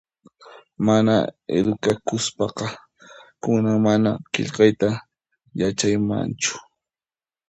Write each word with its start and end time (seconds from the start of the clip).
Mana 0.85 1.15
edukakuspaqa 1.57 2.67
kunan 3.41 3.77
mana 3.85 4.11
qillqayta 4.33 4.89
yachaymanchu 5.59 6.53